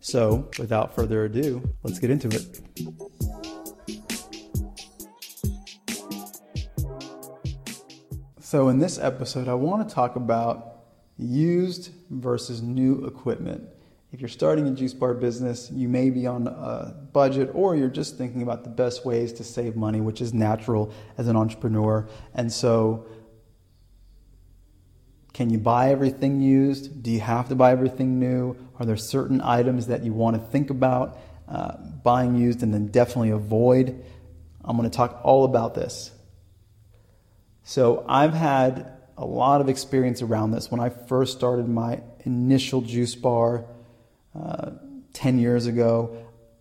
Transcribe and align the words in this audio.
So, 0.00 0.48
without 0.58 0.94
further 0.94 1.24
ado, 1.24 1.62
let's 1.82 1.98
get 1.98 2.10
into 2.10 2.28
it. 2.28 2.60
So, 8.40 8.68
in 8.68 8.78
this 8.78 8.98
episode, 8.98 9.48
I 9.48 9.54
want 9.54 9.86
to 9.88 9.94
talk 9.94 10.16
about 10.16 10.84
used 11.18 11.90
versus 12.10 12.62
new 12.62 13.04
equipment. 13.04 13.68
If 14.10 14.20
you're 14.20 14.28
starting 14.28 14.66
a 14.66 14.70
juice 14.70 14.94
bar 14.94 15.12
business, 15.12 15.70
you 15.70 15.86
may 15.86 16.08
be 16.08 16.26
on 16.26 16.46
a 16.46 16.96
budget 17.12 17.50
or 17.52 17.76
you're 17.76 17.90
just 17.90 18.16
thinking 18.16 18.40
about 18.40 18.64
the 18.64 18.70
best 18.70 19.04
ways 19.04 19.34
to 19.34 19.44
save 19.44 19.76
money, 19.76 20.00
which 20.00 20.22
is 20.22 20.32
natural 20.32 20.90
as 21.18 21.28
an 21.28 21.36
entrepreneur. 21.36 22.08
And 22.34 22.50
so, 22.50 23.04
can 25.38 25.50
you 25.50 25.58
buy 25.58 25.92
everything 25.92 26.40
used? 26.40 27.00
Do 27.00 27.12
you 27.12 27.20
have 27.20 27.48
to 27.50 27.54
buy 27.54 27.70
everything 27.70 28.18
new? 28.18 28.56
Are 28.80 28.84
there 28.84 28.96
certain 28.96 29.40
items 29.40 29.86
that 29.86 30.02
you 30.02 30.12
want 30.12 30.34
to 30.34 30.42
think 30.42 30.68
about 30.68 31.16
uh, 31.46 31.76
buying 32.02 32.34
used 32.34 32.64
and 32.64 32.74
then 32.74 32.88
definitely 32.88 33.30
avoid? 33.30 34.04
I'm 34.64 34.76
going 34.76 34.90
to 34.90 34.96
talk 34.96 35.20
all 35.22 35.44
about 35.44 35.76
this. 35.76 36.10
So, 37.62 38.04
I've 38.08 38.34
had 38.34 38.90
a 39.16 39.24
lot 39.24 39.60
of 39.60 39.68
experience 39.68 40.22
around 40.22 40.50
this. 40.50 40.72
When 40.72 40.80
I 40.80 40.88
first 40.88 41.36
started 41.36 41.68
my 41.68 42.00
initial 42.24 42.80
juice 42.80 43.14
bar 43.14 43.64
uh, 44.34 44.72
10 45.12 45.38
years 45.38 45.66
ago, 45.66 46.16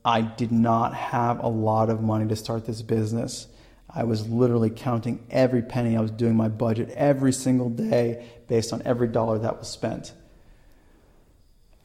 I 0.06 0.22
did 0.22 0.52
not 0.52 0.94
have 0.94 1.44
a 1.44 1.48
lot 1.48 1.90
of 1.90 2.04
money 2.04 2.28
to 2.28 2.36
start 2.36 2.68
this 2.68 2.84
business. 2.84 3.48
I 3.90 4.04
was 4.04 4.28
literally 4.28 4.70
counting 4.70 5.26
every 5.30 5.62
penny. 5.62 5.96
I 5.96 6.02
was 6.02 6.12
doing 6.12 6.36
my 6.36 6.50
budget 6.50 6.90
every 6.90 7.34
single 7.34 7.70
day 7.70 8.26
based 8.48 8.74
on 8.74 8.82
every 8.86 9.08
dollar 9.08 9.40
that 9.40 9.60
was 9.60 9.70
spent. 9.70 10.14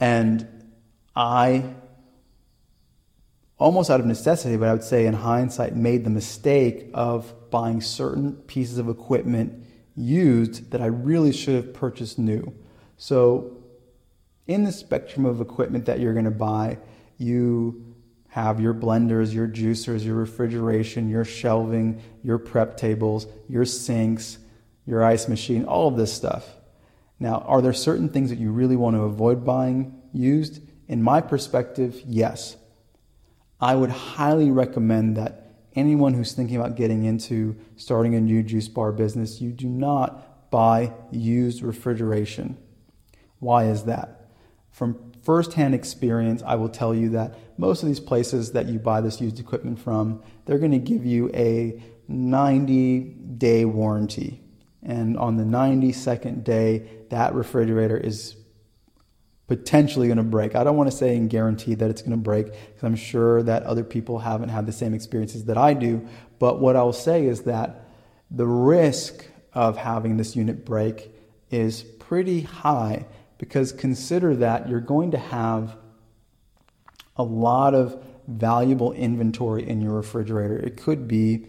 And 0.00 0.48
I, 1.14 1.74
almost 3.58 3.88
out 3.88 4.00
of 4.00 4.06
necessity, 4.06 4.56
but 4.56 4.68
I 4.68 4.72
would 4.72 4.82
say 4.82 5.06
in 5.06 5.14
hindsight, 5.14 5.76
made 5.76 6.04
the 6.04 6.10
mistake 6.10 6.90
of 6.92 7.50
buying 7.50 7.80
certain 7.80 8.32
pieces 8.32 8.78
of 8.78 8.88
equipment 8.88 9.64
used 9.94 10.70
that 10.72 10.80
I 10.80 10.86
really 10.86 11.32
should 11.32 11.54
have 11.54 11.72
purchased 11.72 12.18
new. 12.18 12.52
So, 12.96 13.58
in 14.46 14.64
the 14.64 14.72
spectrum 14.72 15.24
of 15.24 15.40
equipment 15.40 15.86
that 15.86 16.00
you're 16.00 16.14
going 16.14 16.24
to 16.24 16.30
buy, 16.30 16.78
you 17.18 17.91
have 18.32 18.58
your 18.58 18.72
blenders, 18.72 19.34
your 19.34 19.46
juicers, 19.46 20.02
your 20.06 20.14
refrigeration, 20.14 21.10
your 21.10 21.22
shelving, 21.22 22.00
your 22.22 22.38
prep 22.38 22.78
tables, 22.78 23.26
your 23.46 23.66
sinks, 23.66 24.38
your 24.86 25.04
ice 25.04 25.28
machine, 25.28 25.66
all 25.66 25.86
of 25.86 25.98
this 25.98 26.14
stuff. 26.14 26.48
Now, 27.20 27.40
are 27.40 27.60
there 27.60 27.74
certain 27.74 28.08
things 28.08 28.30
that 28.30 28.38
you 28.38 28.50
really 28.50 28.74
want 28.74 28.96
to 28.96 29.02
avoid 29.02 29.44
buying 29.44 30.00
used? 30.14 30.62
In 30.88 31.02
my 31.02 31.20
perspective, 31.20 32.00
yes. 32.06 32.56
I 33.60 33.74
would 33.74 33.90
highly 33.90 34.50
recommend 34.50 35.18
that 35.18 35.52
anyone 35.74 36.14
who's 36.14 36.32
thinking 36.32 36.56
about 36.56 36.74
getting 36.74 37.04
into 37.04 37.54
starting 37.76 38.14
a 38.14 38.20
new 38.20 38.42
juice 38.42 38.66
bar 38.66 38.92
business, 38.92 39.42
you 39.42 39.52
do 39.52 39.68
not 39.68 40.50
buy 40.50 40.94
used 41.10 41.62
refrigeration. 41.62 42.56
Why 43.40 43.66
is 43.66 43.84
that? 43.84 44.21
From 44.72 45.12
firsthand 45.22 45.74
experience, 45.74 46.42
I 46.44 46.56
will 46.56 46.70
tell 46.70 46.94
you 46.94 47.10
that 47.10 47.38
most 47.58 47.82
of 47.82 47.88
these 47.88 48.00
places 48.00 48.52
that 48.52 48.66
you 48.66 48.78
buy 48.78 49.02
this 49.02 49.20
used 49.20 49.38
equipment 49.38 49.78
from, 49.78 50.22
they're 50.46 50.58
going 50.58 50.72
to 50.72 50.78
give 50.78 51.04
you 51.04 51.30
a 51.34 51.80
90 52.08 53.00
day 53.36 53.64
warranty. 53.66 54.40
And 54.82 55.16
on 55.16 55.36
the 55.36 55.44
92nd 55.44 56.42
day, 56.42 56.88
that 57.10 57.34
refrigerator 57.34 57.96
is 57.96 58.34
potentially 59.46 60.08
going 60.08 60.16
to 60.16 60.24
break. 60.24 60.56
I 60.56 60.64
don't 60.64 60.76
want 60.76 60.90
to 60.90 60.96
say 60.96 61.16
and 61.16 61.28
guarantee 61.28 61.74
that 61.74 61.90
it's 61.90 62.00
going 62.00 62.12
to 62.12 62.16
break 62.16 62.46
because 62.46 62.82
I'm 62.82 62.96
sure 62.96 63.42
that 63.42 63.64
other 63.64 63.84
people 63.84 64.18
haven't 64.18 64.48
had 64.48 64.64
the 64.64 64.72
same 64.72 64.94
experiences 64.94 65.44
that 65.44 65.58
I 65.58 65.74
do. 65.74 66.08
But 66.38 66.60
what 66.60 66.74
I'll 66.74 66.94
say 66.94 67.26
is 67.26 67.42
that 67.42 67.88
the 68.30 68.46
risk 68.46 69.26
of 69.52 69.76
having 69.76 70.16
this 70.16 70.34
unit 70.34 70.64
break 70.64 71.14
is 71.50 71.82
pretty 71.82 72.40
high 72.40 73.04
because 73.42 73.72
consider 73.72 74.36
that 74.36 74.68
you're 74.68 74.78
going 74.78 75.10
to 75.10 75.18
have 75.18 75.76
a 77.16 77.24
lot 77.24 77.74
of 77.74 78.00
valuable 78.28 78.92
inventory 78.92 79.68
in 79.68 79.80
your 79.80 79.94
refrigerator. 79.94 80.56
It 80.56 80.76
could 80.76 81.08
be 81.08 81.46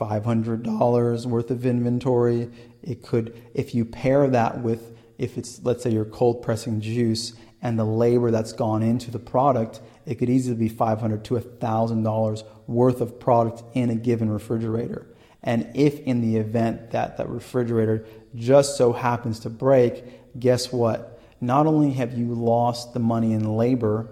$500 0.00 1.26
worth 1.26 1.50
of 1.50 1.66
inventory. 1.66 2.50
It 2.82 3.02
could, 3.02 3.42
if 3.52 3.74
you 3.74 3.84
pair 3.84 4.26
that 4.28 4.62
with, 4.62 4.96
if 5.18 5.36
it's, 5.36 5.62
let's 5.62 5.82
say, 5.82 5.90
you're 5.90 6.06
cold 6.06 6.40
pressing 6.40 6.80
juice 6.80 7.34
and 7.60 7.78
the 7.78 7.84
labor 7.84 8.30
that's 8.30 8.54
gone 8.54 8.82
into 8.82 9.10
the 9.10 9.18
product, 9.18 9.82
it 10.06 10.14
could 10.14 10.30
easily 10.30 10.56
be 10.56 10.70
$500 10.70 11.22
to 11.24 11.34
$1,000 11.34 12.44
worth 12.66 13.02
of 13.02 13.20
product 13.20 13.62
in 13.74 13.90
a 13.90 13.94
given 13.94 14.30
refrigerator. 14.30 15.06
And 15.42 15.70
if 15.74 16.00
in 16.00 16.22
the 16.22 16.38
event 16.38 16.92
that 16.92 17.18
that 17.18 17.28
refrigerator 17.28 18.06
just 18.34 18.78
so 18.78 18.94
happens 18.94 19.40
to 19.40 19.50
break, 19.50 20.40
guess 20.40 20.72
what? 20.72 21.13
Not 21.46 21.66
only 21.66 21.92
have 21.92 22.16
you 22.16 22.34
lost 22.34 22.94
the 22.94 23.00
money 23.00 23.32
in 23.32 23.56
labor 23.56 24.08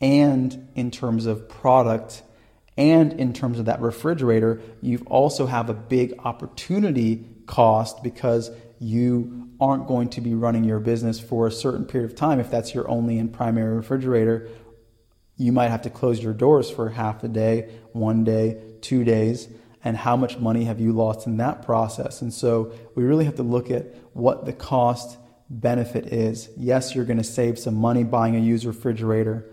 and 0.00 0.68
in 0.74 0.90
terms 0.90 1.26
of 1.26 1.48
product 1.48 2.22
and 2.76 3.12
in 3.14 3.32
terms 3.32 3.58
of 3.58 3.64
that 3.64 3.80
refrigerator, 3.80 4.60
you 4.80 5.02
also 5.06 5.46
have 5.46 5.68
a 5.68 5.74
big 5.74 6.14
opportunity 6.24 7.26
cost 7.46 8.02
because 8.02 8.50
you 8.78 9.50
aren't 9.60 9.88
going 9.88 10.08
to 10.10 10.20
be 10.20 10.34
running 10.34 10.62
your 10.62 10.78
business 10.78 11.18
for 11.18 11.46
a 11.46 11.50
certain 11.50 11.84
period 11.84 12.08
of 12.08 12.16
time. 12.16 12.38
If 12.38 12.50
that's 12.50 12.74
your 12.74 12.88
only 12.88 13.18
and 13.18 13.32
primary 13.32 13.76
refrigerator, 13.76 14.48
you 15.36 15.50
might 15.50 15.70
have 15.70 15.82
to 15.82 15.90
close 15.90 16.22
your 16.22 16.32
doors 16.32 16.70
for 16.70 16.90
half 16.90 17.24
a 17.24 17.28
day, 17.28 17.70
one 17.92 18.24
day, 18.24 18.62
two 18.80 19.04
days. 19.04 19.48
And 19.82 19.96
how 19.96 20.16
much 20.16 20.38
money 20.38 20.64
have 20.64 20.80
you 20.80 20.92
lost 20.92 21.26
in 21.26 21.36
that 21.38 21.64
process? 21.64 22.20
And 22.20 22.32
so 22.32 22.72
we 22.94 23.04
really 23.04 23.24
have 23.24 23.36
to 23.36 23.42
look 23.42 23.70
at 23.70 23.94
what 24.12 24.44
the 24.44 24.52
cost 24.52 25.16
benefit 25.50 26.12
is 26.12 26.50
yes, 26.56 26.94
you're 26.94 27.04
going 27.04 27.18
to 27.18 27.24
save 27.24 27.58
some 27.58 27.74
money 27.74 28.04
buying 28.04 28.36
a 28.36 28.40
used 28.40 28.64
refrigerator, 28.64 29.44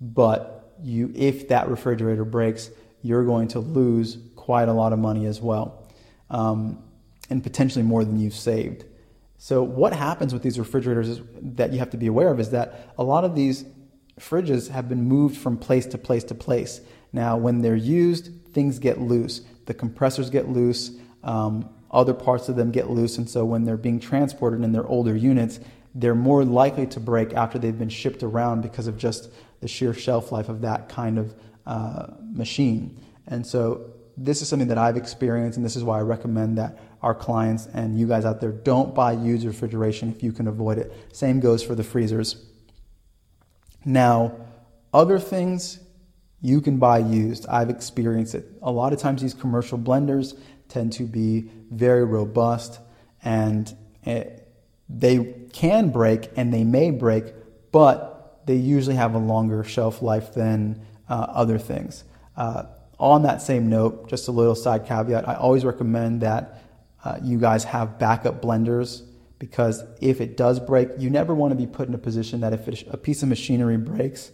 but 0.00 0.74
you, 0.82 1.12
if 1.14 1.48
that 1.48 1.68
refrigerator 1.68 2.24
breaks, 2.24 2.70
you're 3.02 3.24
going 3.24 3.48
to 3.48 3.60
lose 3.60 4.18
quite 4.36 4.68
a 4.68 4.72
lot 4.72 4.92
of 4.92 4.98
money 4.98 5.26
as 5.26 5.40
well, 5.40 5.86
um, 6.30 6.82
and 7.30 7.42
potentially 7.42 7.82
more 7.82 8.04
than 8.04 8.18
you've 8.18 8.34
saved. 8.34 8.84
So, 9.38 9.62
what 9.62 9.92
happens 9.92 10.32
with 10.32 10.42
these 10.42 10.58
refrigerators 10.58 11.08
is, 11.08 11.20
that 11.56 11.72
you 11.72 11.78
have 11.78 11.90
to 11.90 11.96
be 11.96 12.06
aware 12.06 12.28
of 12.28 12.40
is 12.40 12.50
that 12.50 12.94
a 12.96 13.04
lot 13.04 13.24
of 13.24 13.34
these 13.34 13.64
fridges 14.18 14.70
have 14.70 14.88
been 14.88 15.04
moved 15.04 15.36
from 15.36 15.58
place 15.58 15.86
to 15.86 15.98
place 15.98 16.24
to 16.24 16.34
place. 16.34 16.80
Now, 17.12 17.36
when 17.36 17.60
they're 17.60 17.76
used, 17.76 18.30
things 18.52 18.78
get 18.78 19.00
loose. 19.00 19.42
The 19.66 19.74
compressors 19.74 20.30
get 20.30 20.48
loose. 20.48 20.92
Um, 21.22 21.68
other 21.94 22.12
parts 22.12 22.48
of 22.48 22.56
them 22.56 22.70
get 22.70 22.90
loose, 22.90 23.16
and 23.18 23.28
so 23.28 23.44
when 23.44 23.64
they're 23.64 23.76
being 23.76 24.00
transported 24.00 24.62
in 24.62 24.72
their 24.72 24.86
older 24.86 25.16
units, 25.16 25.60
they're 25.94 26.14
more 26.14 26.44
likely 26.44 26.86
to 26.88 27.00
break 27.00 27.32
after 27.32 27.58
they've 27.58 27.78
been 27.78 27.88
shipped 27.88 28.22
around 28.22 28.62
because 28.62 28.86
of 28.86 28.98
just 28.98 29.30
the 29.60 29.68
sheer 29.68 29.94
shelf 29.94 30.32
life 30.32 30.48
of 30.48 30.62
that 30.62 30.88
kind 30.88 31.18
of 31.18 31.34
uh, 31.66 32.08
machine. 32.20 33.00
And 33.28 33.46
so 33.46 33.92
this 34.16 34.42
is 34.42 34.48
something 34.48 34.68
that 34.68 34.78
I've 34.78 34.96
experienced, 34.96 35.56
and 35.56 35.64
this 35.64 35.76
is 35.76 35.84
why 35.84 35.98
I 35.98 36.02
recommend 36.02 36.58
that 36.58 36.78
our 37.00 37.14
clients 37.14 37.66
and 37.66 37.98
you 37.98 38.08
guys 38.08 38.24
out 38.24 38.40
there 38.40 38.52
don't 38.52 38.94
buy 38.94 39.12
used 39.12 39.46
refrigeration 39.46 40.10
if 40.10 40.22
you 40.22 40.32
can 40.32 40.48
avoid 40.48 40.78
it. 40.78 40.92
Same 41.12 41.38
goes 41.38 41.62
for 41.62 41.74
the 41.74 41.84
freezers. 41.84 42.44
Now, 43.84 44.32
other 44.92 45.18
things 45.18 45.78
you 46.44 46.60
can 46.60 46.76
buy 46.76 46.98
used. 46.98 47.46
I've 47.48 47.70
experienced 47.70 48.34
it. 48.34 48.44
A 48.62 48.70
lot 48.70 48.92
of 48.92 48.98
times, 48.98 49.22
these 49.22 49.32
commercial 49.32 49.78
blenders, 49.78 50.38
tend 50.68 50.92
to 50.92 51.04
be 51.04 51.50
very 51.70 52.04
robust 52.04 52.80
and 53.22 53.74
it, 54.02 54.46
they 54.88 55.24
can 55.54 55.88
break 55.88 56.28
and 56.36 56.52
they 56.52 56.62
may 56.62 56.90
break, 56.90 57.32
but 57.72 58.42
they 58.46 58.56
usually 58.56 58.96
have 58.96 59.14
a 59.14 59.18
longer 59.18 59.64
shelf 59.64 60.02
life 60.02 60.34
than 60.34 60.84
uh, 61.08 61.14
other 61.30 61.58
things. 61.58 62.04
Uh, 62.36 62.64
on 62.98 63.22
that 63.22 63.40
same 63.40 63.70
note, 63.70 64.08
just 64.08 64.28
a 64.28 64.32
little 64.32 64.54
side 64.54 64.86
caveat 64.86 65.26
I 65.26 65.36
always 65.36 65.64
recommend 65.64 66.20
that 66.20 66.60
uh, 67.04 67.18
you 67.22 67.38
guys 67.38 67.64
have 67.64 67.98
backup 67.98 68.42
blenders 68.42 69.02
because 69.38 69.82
if 70.02 70.20
it 70.20 70.36
does 70.36 70.60
break, 70.60 70.90
you 70.98 71.08
never 71.08 71.34
want 71.34 71.52
to 71.52 71.56
be 71.56 71.66
put 71.66 71.88
in 71.88 71.94
a 71.94 71.98
position 71.98 72.40
that 72.40 72.52
if 72.52 72.86
a 72.88 72.98
piece 72.98 73.22
of 73.22 73.30
machinery 73.30 73.78
breaks, 73.78 74.30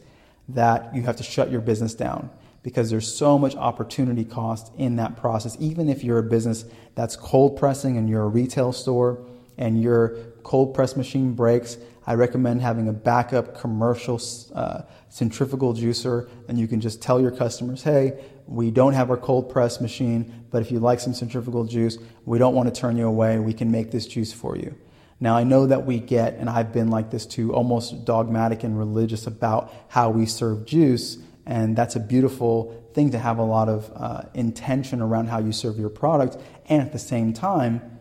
that 0.54 0.94
you 0.94 1.02
have 1.02 1.16
to 1.16 1.22
shut 1.22 1.50
your 1.50 1.60
business 1.60 1.94
down 1.94 2.30
because 2.62 2.90
there's 2.90 3.12
so 3.12 3.38
much 3.38 3.56
opportunity 3.56 4.24
cost 4.24 4.72
in 4.76 4.96
that 4.96 5.16
process. 5.16 5.56
Even 5.60 5.88
if 5.88 6.04
you're 6.04 6.18
a 6.18 6.22
business 6.22 6.64
that's 6.94 7.16
cold 7.16 7.56
pressing 7.56 7.96
and 7.96 8.08
you're 8.08 8.22
a 8.22 8.28
retail 8.28 8.72
store 8.72 9.24
and 9.56 9.80
your 9.80 10.16
cold 10.42 10.74
press 10.74 10.96
machine 10.96 11.32
breaks, 11.32 11.78
I 12.06 12.14
recommend 12.14 12.62
having 12.62 12.88
a 12.88 12.92
backup 12.92 13.58
commercial 13.58 14.20
uh, 14.54 14.82
centrifugal 15.08 15.74
juicer, 15.74 16.28
and 16.48 16.58
you 16.58 16.66
can 16.66 16.80
just 16.80 17.00
tell 17.00 17.20
your 17.20 17.30
customers, 17.30 17.82
hey, 17.82 18.24
we 18.46 18.70
don't 18.70 18.94
have 18.94 19.10
our 19.10 19.16
cold 19.16 19.48
press 19.48 19.80
machine, 19.80 20.44
but 20.50 20.62
if 20.62 20.72
you 20.72 20.80
like 20.80 20.98
some 20.98 21.14
centrifugal 21.14 21.64
juice, 21.64 21.98
we 22.24 22.38
don't 22.38 22.54
want 22.54 22.72
to 22.72 22.80
turn 22.80 22.96
you 22.96 23.06
away. 23.06 23.38
We 23.38 23.52
can 23.52 23.70
make 23.70 23.90
this 23.90 24.06
juice 24.06 24.32
for 24.32 24.56
you. 24.56 24.74
Now, 25.22 25.36
I 25.36 25.44
know 25.44 25.66
that 25.66 25.84
we 25.84 26.00
get, 26.00 26.34
and 26.34 26.48
I've 26.48 26.72
been 26.72 26.88
like 26.88 27.10
this 27.10 27.26
too, 27.26 27.54
almost 27.54 28.06
dogmatic 28.06 28.64
and 28.64 28.78
religious 28.78 29.26
about 29.26 29.72
how 29.88 30.08
we 30.08 30.24
serve 30.24 30.64
juice, 30.64 31.18
and 31.44 31.76
that's 31.76 31.94
a 31.94 32.00
beautiful 32.00 32.88
thing 32.94 33.10
to 33.10 33.18
have 33.18 33.38
a 33.38 33.44
lot 33.44 33.68
of 33.68 33.92
uh, 33.94 34.22
intention 34.32 35.02
around 35.02 35.28
how 35.28 35.38
you 35.38 35.52
serve 35.52 35.78
your 35.78 35.90
product. 35.90 36.38
And 36.66 36.80
at 36.80 36.92
the 36.92 36.98
same 36.98 37.34
time, 37.34 37.98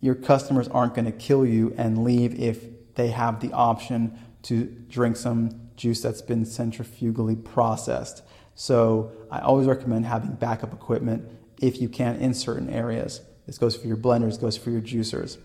your 0.00 0.14
customers 0.14 0.66
aren't 0.68 0.94
going 0.94 1.04
to 1.04 1.12
kill 1.12 1.44
you 1.44 1.74
and 1.76 2.04
leave 2.04 2.40
if 2.40 2.64
they 2.94 3.08
have 3.08 3.40
the 3.40 3.52
option 3.52 4.18
to 4.42 4.64
drink 4.64 5.16
some 5.16 5.68
juice 5.76 6.00
that's 6.00 6.22
been 6.22 6.44
centrifugally 6.44 7.36
processed. 7.36 8.22
So 8.54 9.12
I 9.30 9.40
always 9.40 9.66
recommend 9.66 10.06
having 10.06 10.32
backup 10.32 10.72
equipment 10.72 11.30
if 11.60 11.80
you 11.80 11.88
can 11.88 12.16
in 12.16 12.34
certain 12.34 12.70
areas. 12.70 13.20
This 13.46 13.58
goes 13.58 13.76
for 13.76 13.86
your 13.86 13.96
blenders, 13.96 14.40
goes 14.40 14.56
for 14.56 14.70
your 14.70 14.80
juicers. 14.80 15.38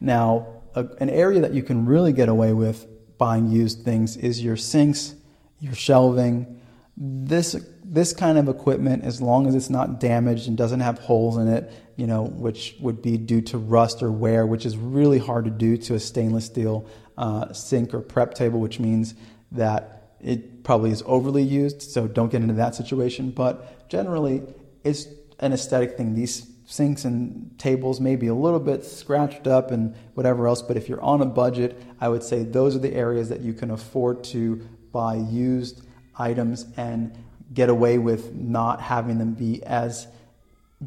Now, 0.00 0.62
a, 0.74 0.86
an 0.98 1.10
area 1.10 1.40
that 1.40 1.52
you 1.52 1.62
can 1.62 1.86
really 1.86 2.12
get 2.12 2.28
away 2.28 2.52
with 2.52 2.86
buying 3.18 3.48
used 3.48 3.84
things 3.84 4.16
is 4.16 4.42
your 4.42 4.56
sinks, 4.56 5.14
your 5.60 5.74
shelving. 5.74 6.60
This 6.96 7.56
this 7.84 8.12
kind 8.12 8.38
of 8.38 8.48
equipment, 8.48 9.04
as 9.04 9.20
long 9.20 9.48
as 9.48 9.54
it's 9.54 9.68
not 9.68 9.98
damaged 9.98 10.46
and 10.46 10.56
doesn't 10.56 10.80
have 10.80 10.98
holes 11.00 11.36
in 11.38 11.48
it, 11.48 11.72
you 11.96 12.06
know, 12.06 12.22
which 12.22 12.76
would 12.80 13.02
be 13.02 13.18
due 13.18 13.40
to 13.40 13.58
rust 13.58 14.02
or 14.02 14.12
wear, 14.12 14.46
which 14.46 14.64
is 14.64 14.76
really 14.76 15.18
hard 15.18 15.44
to 15.44 15.50
do 15.50 15.76
to 15.76 15.94
a 15.94 16.00
stainless 16.00 16.46
steel 16.46 16.86
uh, 17.18 17.52
sink 17.52 17.92
or 17.92 18.00
prep 18.00 18.34
table, 18.34 18.60
which 18.60 18.78
means 18.78 19.14
that 19.50 20.14
it 20.20 20.62
probably 20.62 20.90
is 20.90 21.02
overly 21.04 21.42
used. 21.42 21.82
So 21.82 22.06
don't 22.06 22.30
get 22.30 22.42
into 22.42 22.54
that 22.54 22.74
situation. 22.74 23.30
But 23.32 23.88
generally, 23.88 24.42
it's 24.84 25.06
an 25.40 25.52
aesthetic 25.52 25.96
thing. 25.96 26.14
These 26.14 26.46
sinks 26.70 27.04
and 27.04 27.58
tables 27.58 28.00
may 28.00 28.14
be 28.14 28.28
a 28.28 28.34
little 28.34 28.60
bit 28.60 28.84
scratched 28.84 29.48
up 29.48 29.72
and 29.72 29.92
whatever 30.14 30.46
else, 30.46 30.62
but 30.62 30.76
if 30.76 30.88
you're 30.88 31.02
on 31.02 31.20
a 31.20 31.26
budget, 31.26 31.76
I 32.00 32.08
would 32.08 32.22
say 32.22 32.44
those 32.44 32.76
are 32.76 32.78
the 32.78 32.94
areas 32.94 33.28
that 33.28 33.40
you 33.40 33.52
can 33.52 33.72
afford 33.72 34.22
to 34.24 34.56
buy 34.92 35.16
used 35.16 35.82
items 36.16 36.66
and 36.76 37.12
get 37.52 37.70
away 37.70 37.98
with 37.98 38.32
not 38.34 38.80
having 38.80 39.18
them 39.18 39.34
be 39.34 39.60
as 39.64 40.06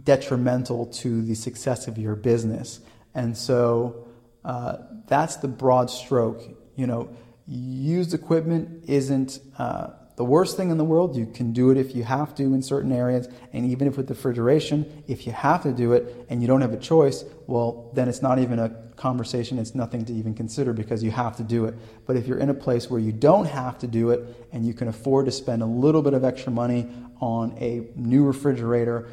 detrimental 0.06 0.86
to 0.86 1.22
the 1.22 1.36
success 1.36 1.86
of 1.90 1.98
your 1.98 2.16
business. 2.16 2.80
And 3.14 3.38
so 3.38 4.08
uh, 4.46 4.78
that's 5.08 5.36
the 5.36 5.50
broad 5.50 5.90
stroke. 5.90 6.44
You 6.78 6.88
know, 6.88 7.10
used 7.46 8.14
equipment 8.14 8.86
isn't 8.88 9.40
uh, 9.58 9.90
the 10.16 10.24
worst 10.24 10.58
thing 10.58 10.70
in 10.70 10.78
the 10.78 10.84
world. 10.84 11.16
You 11.16 11.26
can 11.26 11.54
do 11.54 11.72
it 11.72 11.78
if 11.78 11.96
you 11.96 12.04
have 12.04 12.36
to 12.36 12.44
in 12.44 12.62
certain 12.62 12.92
areas, 12.92 13.28
and 13.52 13.66
even 13.66 13.88
if 13.88 13.98
with 13.98 14.10
refrigeration, 14.10 15.04
if 15.08 15.26
you 15.26 15.34
have 15.34 15.64
to 15.64 15.72
do 15.72 15.94
it 15.94 16.26
and 16.30 16.42
you 16.42 16.48
don't 16.48 16.62
have 16.62 16.74
a 16.74 16.78
choice, 16.78 17.24
well, 17.48 17.92
then 17.94 18.08
it's 18.08 18.22
not 18.22 18.40
even 18.40 18.60
a 18.60 18.70
conversation. 18.96 19.58
It's 19.58 19.74
nothing 19.74 20.06
to 20.06 20.14
even 20.14 20.34
consider 20.34 20.72
because 20.74 21.04
you 21.04 21.12
have 21.12 21.38
to 21.38 21.44
do 21.44 21.66
it. 21.66 21.76
But 22.06 22.16
if 22.16 22.28
you're 22.28 22.38
in 22.38 22.50
a 22.50 22.54
place 22.54 22.90
where 22.90 23.00
you 23.00 23.12
don't 23.12 23.46
have 23.46 23.80
to 23.80 23.88
do 23.88 24.12
it 24.12 24.48
and 24.52 24.66
you 24.66 24.74
can 24.74 24.88
afford 24.88 25.26
to 25.26 25.32
spend 25.32 25.62
a 25.62 25.66
little 25.66 26.02
bit 26.02 26.14
of 26.14 26.24
extra 26.24 26.52
money 26.52 26.90
on 27.20 27.58
a 27.60 27.88
new 27.96 28.24
refrigerator, 28.24 29.10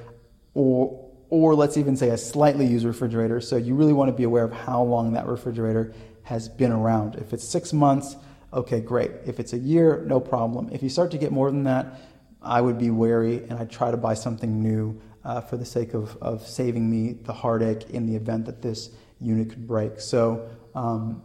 or 0.55 1.06
or 1.31 1.55
let's 1.55 1.76
even 1.76 1.97
say 1.97 2.11
a 2.11 2.19
slightly 2.19 2.67
used 2.67 2.85
refrigerator, 2.85 3.41
so 3.41 3.56
you 3.56 3.76
really 3.76 3.93
want 3.93 4.08
to 4.08 4.12
be 4.12 4.25
aware 4.25 4.43
of 4.43 4.52
how 4.52 4.82
long 4.82 5.12
that 5.12 5.29
refrigerator 5.29 5.94
has 6.25 6.49
been 6.49 6.73
around. 6.73 7.14
If 7.14 7.32
it's 7.32 7.44
six 7.44 7.73
months 7.73 8.17
okay, 8.52 8.81
great. 8.81 9.11
If 9.26 9.41
it's 9.41 9.52
a 9.52 9.58
year, 9.58 10.05
no 10.06 10.20
problem. 10.20 10.70
If 10.73 10.82
you 10.82 10.88
start 10.88 11.11
to 11.12 11.19
get 11.19 11.32
more 11.32 11.50
than 11.50 11.64
that, 11.64 12.00
I 12.43 12.61
would 12.61 12.79
be 12.79 12.91
wary 12.91 13.38
and 13.38 13.55
I'd 13.55 13.70
try 13.70 13.91
to 13.91 13.97
buy 13.97 14.14
something 14.14 14.62
new 14.62 15.00
uh, 15.25 15.41
for 15.41 15.56
the 15.56 15.64
sake 15.64 15.94
of, 15.94 16.17
of 16.23 16.47
saving 16.47 16.88
me 16.88 17.12
the 17.12 17.32
heartache 17.32 17.91
in 17.91 18.06
the 18.06 18.17
event 18.17 18.47
that 18.47 18.62
this 18.62 18.91
unit 19.20 19.50
could 19.50 19.67
break. 19.67 20.00
So 20.00 20.49
um, 20.75 21.23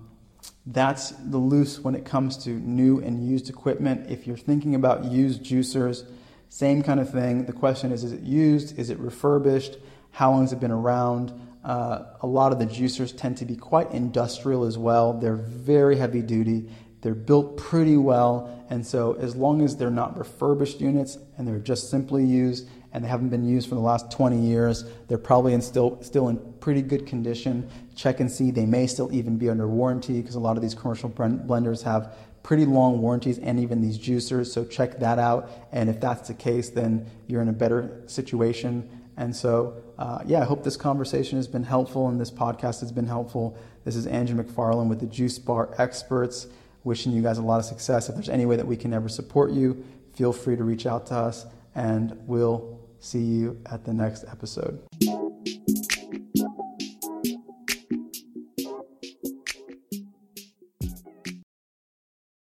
that's 0.65 1.11
the 1.11 1.37
loose 1.37 1.79
when 1.79 1.95
it 1.95 2.05
comes 2.05 2.37
to 2.43 2.49
new 2.49 2.99
and 2.99 3.25
used 3.25 3.49
equipment. 3.49 4.09
If 4.09 4.27
you're 4.27 4.37
thinking 4.37 4.75
about 4.75 5.05
used 5.05 5.43
juicers, 5.43 6.05
same 6.49 6.83
kind 6.83 6.99
of 6.99 7.09
thing. 7.09 7.45
The 7.45 7.53
question 7.53 7.91
is 7.91 8.03
is 8.03 8.11
it 8.11 8.21
used? 8.21 8.77
Is 8.77 8.89
it 8.89 8.99
refurbished? 8.99 9.77
How 10.11 10.31
long 10.31 10.41
has 10.41 10.53
it 10.53 10.59
been 10.59 10.71
around? 10.71 11.33
Uh, 11.63 12.05
a 12.21 12.27
lot 12.27 12.51
of 12.51 12.59
the 12.59 12.65
juicers 12.65 13.15
tend 13.15 13.37
to 13.37 13.45
be 13.45 13.55
quite 13.55 13.91
industrial 13.91 14.65
as 14.65 14.77
well. 14.77 15.13
They're 15.13 15.35
very 15.35 15.97
heavy 15.97 16.21
duty. 16.21 16.69
They're 17.05 17.13
built 17.13 17.55
pretty 17.57 17.97
well, 17.97 18.65
and 18.67 18.83
so 18.83 19.13
as 19.19 19.35
long 19.35 19.61
as 19.61 19.77
they're 19.77 19.91
not 19.91 20.17
refurbished 20.17 20.81
units 20.81 21.19
and 21.37 21.47
they're 21.47 21.59
just 21.59 21.91
simply 21.91 22.25
used 22.25 22.67
and 22.93 23.03
they 23.03 23.07
haven't 23.07 23.29
been 23.29 23.45
used 23.45 23.69
for 23.69 23.75
the 23.75 23.81
last 23.81 24.09
20 24.09 24.39
years, 24.39 24.85
they're 25.07 25.19
probably 25.19 25.53
in 25.53 25.61
still 25.61 26.01
still 26.01 26.29
in 26.29 26.37
pretty 26.61 26.81
good 26.81 27.05
condition. 27.05 27.69
Check 27.95 28.21
and 28.21 28.31
see. 28.31 28.49
They 28.49 28.65
may 28.65 28.87
still 28.87 29.13
even 29.13 29.37
be 29.37 29.51
under 29.51 29.67
warranty 29.67 30.19
because 30.19 30.33
a 30.33 30.39
lot 30.39 30.57
of 30.57 30.63
these 30.63 30.73
commercial 30.73 31.07
blenders 31.07 31.83
have 31.83 32.15
pretty 32.41 32.65
long 32.65 32.99
warranties 32.99 33.37
and 33.37 33.59
even 33.59 33.81
these 33.81 33.99
juicers. 33.99 34.47
So 34.47 34.65
check 34.65 34.97
that 34.97 35.19
out. 35.19 35.51
And 35.71 35.91
if 35.91 36.01
that's 36.01 36.27
the 36.27 36.33
case, 36.33 36.71
then 36.71 37.05
you're 37.27 37.43
in 37.43 37.49
a 37.49 37.53
better 37.53 38.01
situation. 38.07 38.89
And 39.15 39.35
so, 39.35 39.75
uh, 39.99 40.23
yeah, 40.25 40.41
I 40.41 40.45
hope 40.45 40.63
this 40.63 40.75
conversation 40.75 41.37
has 41.37 41.47
been 41.47 41.65
helpful 41.65 42.07
and 42.07 42.19
this 42.19 42.31
podcast 42.31 42.79
has 42.79 42.91
been 42.91 43.05
helpful. 43.05 43.55
This 43.83 43.95
is 43.95 44.07
Andrew 44.07 44.43
McFarlane 44.43 44.89
with 44.89 45.01
the 45.01 45.05
Juice 45.05 45.37
Bar 45.37 45.69
Experts 45.77 46.47
wishing 46.85 47.11
you 47.11 47.21
guys 47.21 47.37
a 47.37 47.41
lot 47.41 47.59
of 47.59 47.65
success. 47.65 48.07
If 48.07 48.15
there's 48.15 48.29
any 48.29 48.45
way 48.45 48.55
that 48.55 48.65
we 48.65 48.77
can 48.77 48.93
ever 48.93 49.09
support 49.09 49.51
you, 49.51 49.83
feel 50.13 50.31
free 50.31 50.55
to 50.55 50.63
reach 50.63 50.85
out 50.85 51.07
to 51.07 51.15
us, 51.15 51.45
and 51.75 52.17
we'll 52.25 52.79
see 52.99 53.19
you 53.19 53.59
at 53.65 53.83
the 53.83 53.93
next 53.93 54.23
episode. 54.31 54.81